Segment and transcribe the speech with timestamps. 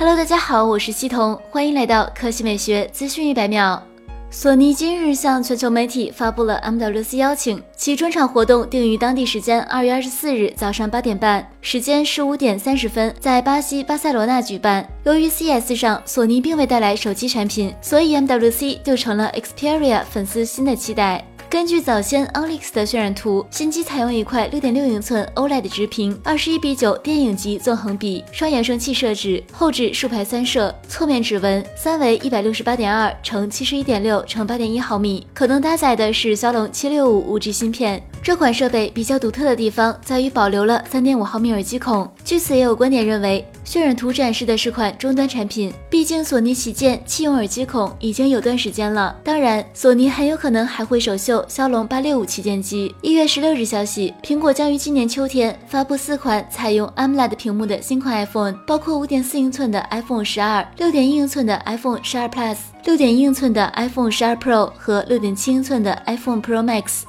[0.00, 3.82] Hello，大家好，我是西彤，欢迎来到科技美学资讯一百秒。
[4.30, 14.88] 索尼今日向全球媒体发布了 MWC 邀请，其专场活动定于当地时间二月二十四日早上八点半，时间十五点三十分，在巴西巴塞罗那举办。
[15.02, 21.24] 由于 CS 上索尼并未带来手机产品，所以 MWC 就成了 Xperia 粉丝新的期待。
[21.50, 38.02] 根据早先 Onyx 的渲染图，新机采用一块六点六英寸 OLED 直屏，二十一比九电影级纵横比，双扬声器设置，后置竖排三摄，侧面指纹，三维一百六十八点二乘七十一点六乘八点一毫米，可能搭载的是骁龙七六五五 G 芯片。
[38.20, 42.06] 这款设备比较独特的地方在于保留了三点五毫米耳机孔。
[42.24, 45.72] 据此，也有观点认为，渲染图展示的是款终端产品。
[45.88, 49.16] 毕竟，索尼旗舰弃用耳机孔已经有段时间了。
[49.24, 52.94] 当然，索尼很有可能还会首秀骁龙八六五旗舰机。
[53.02, 67.02] 一月十六日消息，苹果将于今年秋天发布四款采用 AMOLED 屏幕的新款 iPhone，包括五点四英寸的 iPhone 十二、六点一英寸的 iPhone 十二 Plus、六点一英寸的 iPhone 十二 Pro 和六点七英寸的 iPhone Pro Max。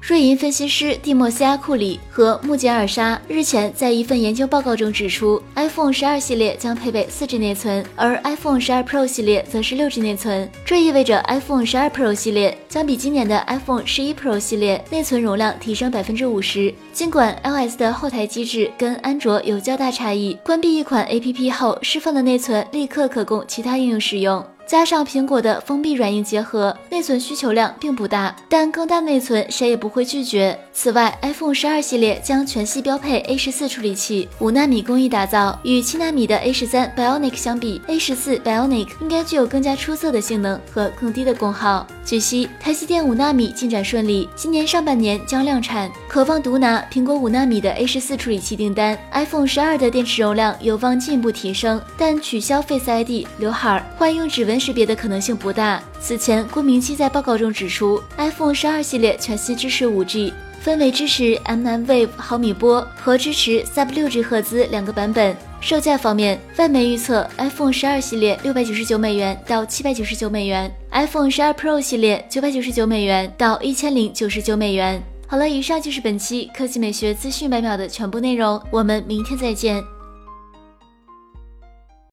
[0.00, 10.48] 瑞银分析师蒂莫西阿库里和穆简尔莎日前在一份研究报告中指出，iPhone 十二系列将配备四 G 内存，而 iPhone 十二 Pro 系列则是六 G 内存。
[10.64, 16.72] 这意味着 iPhone 十二 Pro 系列将比今年的 iPhone 十一 Pro 系列内存容量提升百分之五十。
[16.92, 24.42] 尽管 iOS 的后台机制跟安卓有较大差异，关闭一款 APP 后释放的内存立刻可供其他应用使用。
[24.68, 30.58] 加上苹果的封闭软硬结合，内存需求量并不大，但更大内存谁也不会拒绝。
[30.74, 41.86] 此外，iPhone 十二系列将全系标配 A 十四处理器，五纳米工艺打造，与七纳米的 A 十三 Bionic 相比，A 十四 Bionic 应该具有更加出色的性能和更低的功耗。
[42.04, 48.98] 据悉，台积电五纳米进展顺利，今年上半年将量产，渴望独拿苹果五纳米的 A 十四处理器订单。
[49.12, 54.57] iPhone 十二的电池容量有望进一步提升，但取消 Face ID、刘海、换用指纹。
[54.58, 55.82] 识别的可能性不大。
[56.00, 65.36] 此前，郭明基在报告中指出，iPhone 十二系列全系支持 5G，分为支持 mm Wave 毫米波和支持 Sub 六 G 赫兹两个版本。
[65.60, 75.02] 售价方面，外媒预测 iPhone 十二系列六百九十九美元到七百九十九美元，iPhone 十二 Pro 系列九百九十九美元到一千零九十九美元。
[75.26, 79.97] 好了，以上就是本期科技美学资讯百秒的全部内容，我们明天再见。